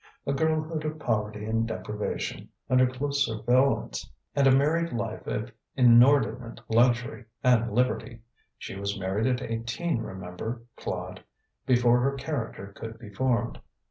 [0.25, 6.59] A girlhood of poverty and deprivation, under close surveillance, and a married life of inordinate
[6.69, 8.21] luxury and liberty.
[8.57, 11.23] She was married at eighteen, remember, Claude
[11.67, 13.59] before her character could be formed.